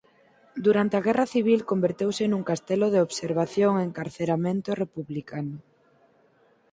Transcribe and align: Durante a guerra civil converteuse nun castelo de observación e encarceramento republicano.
Durante 0.65 0.95
a 0.95 1.03
guerra 1.07 1.27
civil 1.35 1.59
converteuse 1.71 2.23
nun 2.27 2.43
castelo 2.49 2.87
de 2.91 3.03
observación 3.07 3.71
e 3.77 3.83
encarceramento 3.89 4.69
republicano. 4.83 5.55